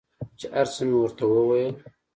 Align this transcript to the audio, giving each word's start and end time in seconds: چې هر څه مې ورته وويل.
چې 0.39 0.45
هر 0.55 0.67
څه 0.73 0.81
مې 0.87 0.95
ورته 0.99 1.23
وويل. 1.27 1.73